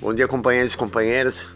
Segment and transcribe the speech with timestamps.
[0.00, 1.48] Bom dia, companheiros e companheiras.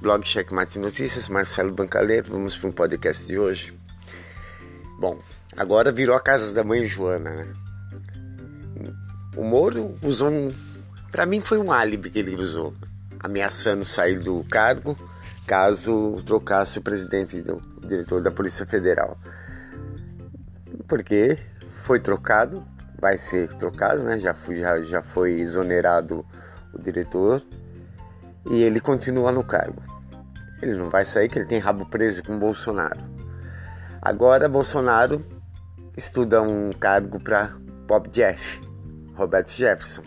[0.00, 2.30] Blog Checkmate Notícias, Marcelo Bancaleiro.
[2.30, 3.78] Vamos para um podcast de hoje.
[4.98, 5.18] Bom,
[5.54, 7.52] agora virou a casa da mãe Joana, né?
[9.36, 10.54] O Moro usou um.
[11.10, 12.74] Para mim, foi um álibi que ele usou,
[13.20, 14.96] ameaçando sair do cargo
[15.46, 19.18] caso trocasse o presidente, o diretor da Polícia Federal.
[20.88, 21.38] Porque
[21.68, 22.64] foi trocado,
[22.98, 24.18] vai ser trocado, né?
[24.18, 26.24] Já, foi, já, já foi exonerado
[26.74, 27.42] o diretor
[28.50, 29.82] e ele continua no cargo.
[30.60, 33.00] Ele não vai sair, que ele tem rabo preso com Bolsonaro.
[34.00, 35.24] Agora Bolsonaro
[35.96, 37.52] estuda um cargo para
[37.86, 38.60] Bob Jeff,
[39.14, 40.02] Roberto Jefferson,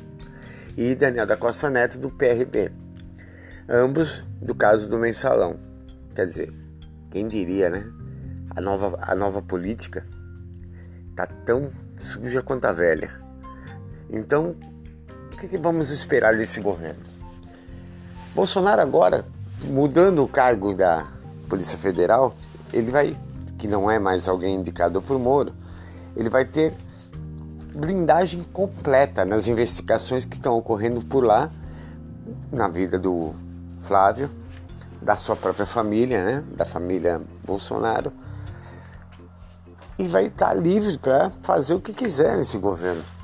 [0.78, 2.72] e Daniel da Costa Neto do PRB.
[3.68, 5.58] Ambos do caso do mensalão.
[6.14, 6.54] Quer dizer,
[7.12, 7.86] quem diria, né?
[8.56, 10.04] A nova, a nova política
[11.16, 13.10] tá tão suja quanto a velha.
[14.10, 14.56] Então,
[15.36, 17.04] o que, que vamos esperar desse governo?
[18.34, 19.26] Bolsonaro agora,
[19.66, 21.06] mudando o cargo da
[21.50, 22.34] Polícia Federal,
[22.72, 23.18] ele vai,
[23.58, 25.54] que não é mais alguém indicado por Moro,
[26.16, 26.74] ele vai ter
[27.76, 31.52] blindagem completa nas investigações que estão ocorrendo por lá,
[32.50, 33.36] na vida do
[33.82, 34.32] Flávio,
[35.02, 36.44] da sua própria família, né?
[36.56, 38.12] da família Bolsonaro,
[40.00, 43.15] e vai estar livre para fazer o que quiser nesse governo.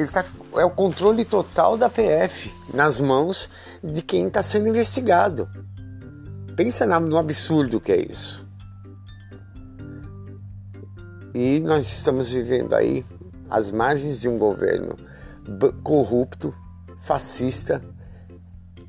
[0.00, 0.24] Ele tá,
[0.56, 3.50] é o controle total da PF nas mãos
[3.84, 5.46] de quem está sendo investigado.
[6.56, 8.48] Pensa no absurdo que é isso.
[11.34, 13.04] E nós estamos vivendo aí
[13.50, 14.96] às margens de um governo
[15.82, 16.54] corrupto,
[16.98, 17.84] fascista,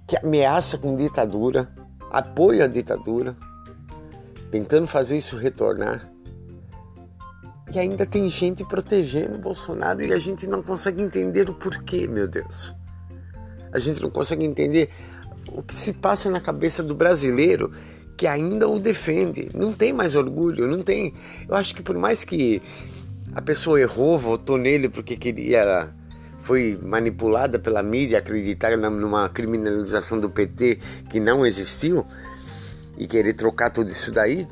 [0.08, 1.70] que ameaça com ditadura,
[2.10, 3.36] apoia a ditadura
[4.50, 6.11] tentando fazer isso retornar.
[7.74, 12.08] E ainda tem gente protegendo o Bolsonaro e a gente não consegue entender o porquê,
[12.08, 12.74] meu Deus.
[13.72, 14.90] A gente não consegue entender
[15.48, 17.72] o que se passa na cabeça do brasileiro
[18.18, 19.50] que ainda o defende.
[19.54, 21.14] Não tem mais orgulho, não tem.
[21.48, 22.62] Eu acho que por mais que
[23.34, 25.94] a pessoa errou, votou nele porque queria
[26.38, 32.06] foi manipulada pela mídia acreditar numa criminalização do PT que não existiu,
[32.98, 34.48] e querer trocar tudo isso daí,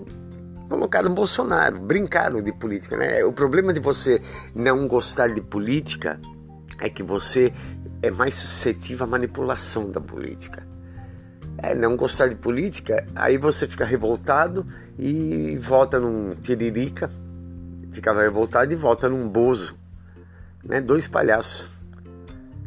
[0.70, 3.26] colocaram Bolsonaro, brincaram de política, né?
[3.26, 4.22] O problema de você
[4.56, 6.22] não gostar de política
[6.80, 7.52] é que você
[8.02, 10.66] é mais suscetível à manipulação da política.
[11.58, 14.66] É, não gostar de política, aí você fica revoltado
[14.98, 17.10] e volta num tiririca,
[17.92, 19.76] ficava revoltado e volta num bozo,
[20.64, 20.80] né?
[20.80, 21.70] Dois palhaços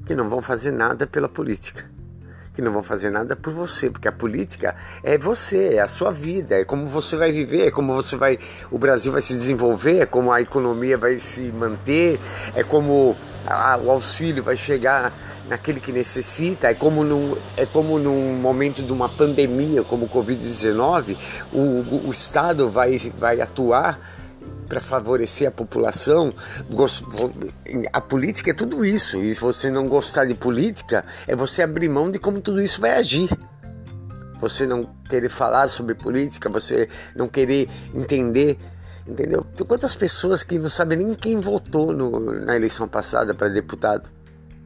[0.05, 1.89] que não vão fazer nada pela política
[2.55, 6.13] que não vão fazer nada por você, porque a política é você, é a sua
[6.13, 8.39] vida, é como você vai viver, é como você vai,
[8.71, 12.21] o Brasil vai se desenvolver, é como a economia vai se manter,
[12.55, 15.13] é como a, o auxílio vai chegar
[15.49, 20.09] naquele que necessita, é como num, é como num momento de uma pandemia como o
[20.09, 21.17] Covid-19,
[21.53, 23.99] o, o Estado vai, vai atuar
[24.73, 26.33] para favorecer a população.
[27.93, 29.21] A política é tudo isso.
[29.21, 32.81] E se você não gostar de política, é você abrir mão de como tudo isso
[32.81, 33.29] vai agir.
[34.41, 38.59] Você não querer falar sobre política, você não querer entender
[39.07, 39.45] entendeu?
[39.55, 44.09] Tem quantas pessoas que não sabem nem quem votou no, na eleição passada para deputado?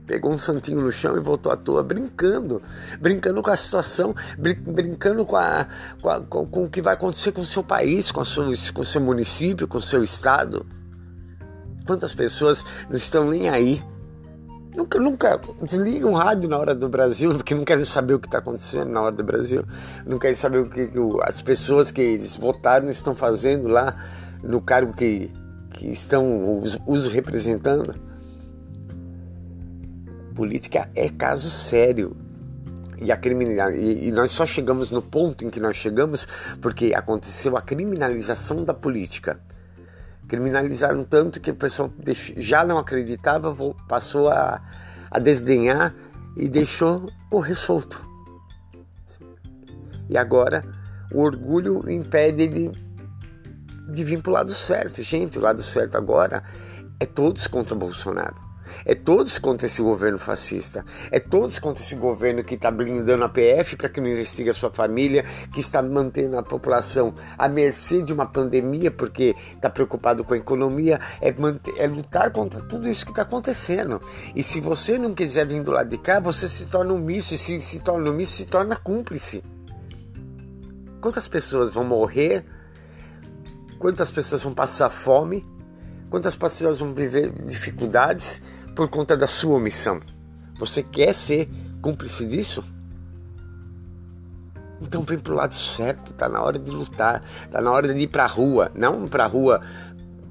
[0.06, 2.62] Pegou um santinho no chão e voltou à toa, brincando,
[3.00, 5.66] brincando com a situação, brincando com, a,
[6.00, 8.82] com, a, com, com, o que vai acontecer com o seu país, com, sua, com
[8.82, 10.64] o seu município, com o seu estado.
[11.86, 13.82] Quantas pessoas não estão nem aí?
[14.76, 18.28] Nunca, nunca desligam o rádio na hora do Brasil, porque não querem saber o que
[18.28, 19.64] está acontecendo na hora do Brasil,
[20.04, 23.96] não querem saber o que, que as pessoas que eles votaram estão fazendo lá
[24.42, 25.32] no cargo que,
[25.70, 27.94] que estão os, os representando
[30.36, 32.14] política é caso sério.
[32.98, 33.19] E, a
[33.74, 36.26] e, e nós só chegamos no ponto em que nós chegamos
[36.60, 39.41] porque aconteceu a criminalização da política.
[40.28, 41.91] Criminalizaram tanto que o pessoal
[42.36, 43.54] já não acreditava,
[43.88, 44.62] passou a,
[45.10, 45.94] a desdenhar
[46.36, 48.04] e deixou correr solto.
[50.09, 50.65] E agora
[51.12, 52.72] o orgulho impede de,
[53.92, 55.03] de vir para o lado certo.
[55.03, 56.42] Gente, o lado certo agora
[56.98, 58.46] é todos contra Bolsonaro.
[58.84, 60.84] É todos contra esse governo fascista.
[61.10, 64.54] É todos contra esse governo que está blindando a PF para que não investigue a
[64.54, 70.24] sua família, que está mantendo a população à mercê de uma pandemia porque está preocupado
[70.24, 71.01] com a economia.
[71.21, 74.01] É, manter, é lutar contra tudo isso que está acontecendo.
[74.34, 77.34] E se você não quiser vir do lado de cá, você se torna um misto.
[77.34, 79.42] E se se torna um misto, se torna cúmplice.
[81.01, 82.45] Quantas pessoas vão morrer?
[83.78, 85.45] Quantas pessoas vão passar fome?
[86.10, 88.41] Quantas pessoas vão viver dificuldades
[88.74, 90.00] por conta da sua omissão?
[90.58, 91.48] Você quer ser
[91.82, 92.64] cúmplice disso?
[94.80, 98.08] Então vem pro lado certo, tá na hora de lutar, tá na hora de ir
[98.08, 99.60] pra rua, não pra rua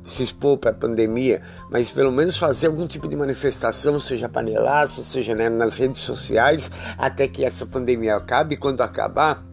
[0.06, 5.04] se expor para a pandemia, mas pelo menos fazer algum tipo de manifestação, seja panelaço,
[5.04, 8.56] seja né, nas redes sociais, até que essa pandemia acabe.
[8.56, 9.44] Quando acabar,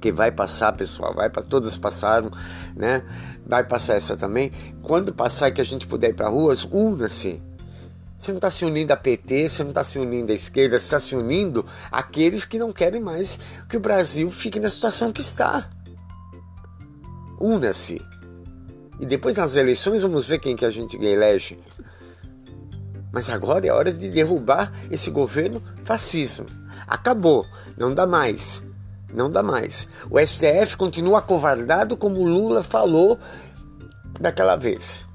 [0.00, 2.30] porque vai passar, pessoal, vai para todas passaram,
[2.74, 3.04] né?
[3.46, 4.50] Vai passar essa também.
[4.82, 7.42] Quando passar que a gente puder ir para ruas, una-se.
[8.18, 10.84] Você não está se unindo a PT, você não está se unindo à esquerda, você
[10.86, 13.38] está se unindo àqueles que não querem mais
[13.68, 15.68] que o Brasil fique na situação que está.
[17.38, 18.00] Una-se.
[18.98, 21.58] E depois nas eleições vamos ver quem que a gente elege.
[23.12, 26.46] Mas agora é hora de derrubar esse governo fascismo.
[26.86, 27.44] Acabou,
[27.76, 28.62] não dá mais.
[29.12, 29.88] Não dá mais.
[30.10, 33.18] O STF continua acovardado como Lula falou
[34.20, 35.08] daquela vez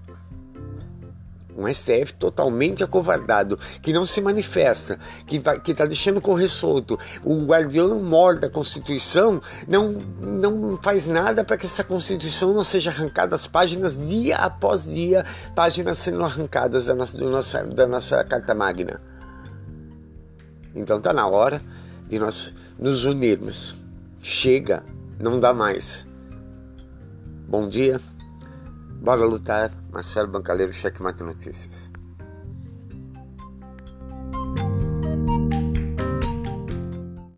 [1.58, 7.00] um STF totalmente acovardado, que não se manifesta, que está deixando correr solto.
[7.24, 12.90] O guardião mor da Constituição não, não faz nada para que essa Constituição não seja
[12.92, 15.26] arrancada as páginas dia após dia,
[15.56, 19.02] páginas sendo arrancadas da nossa, nossa, da nossa Carta Magna.
[20.76, 21.62] Então está na hora
[22.08, 23.85] de nós nos unirmos.
[24.28, 24.84] Chega,
[25.22, 26.08] não dá mais.
[27.48, 28.02] Bom dia.
[29.00, 29.72] Bora lutar.
[29.92, 31.92] Marcelo Bancaleiro, Checkmate Notícias.